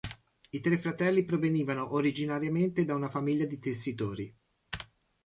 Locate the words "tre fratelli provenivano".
0.61-1.93